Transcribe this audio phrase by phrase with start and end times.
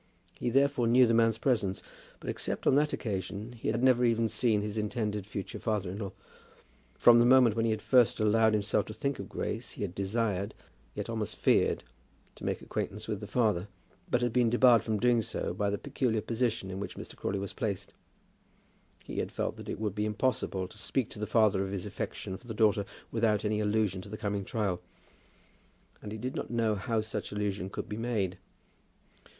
[0.33, 1.83] He therefore knew the man's presence,
[2.19, 5.99] but except on that occasion he had never even seen his intended future father in
[5.99, 6.11] law.
[6.95, 9.93] From the moment when he had first allowed himself to think of Grace, he had
[9.93, 10.55] desired,
[10.95, 11.83] yet almost feared,
[12.33, 13.67] to make acquaintance with the father;
[14.09, 17.15] but had been debarred from doing so by the peculiar position in which Mr.
[17.15, 17.93] Crawley was placed.
[19.03, 21.85] He had felt that it would be impossible to speak to the father of his
[21.85, 24.81] affection for the daughter without any allusion to the coming trial;
[26.01, 28.39] and he did not know how such allusion could be made.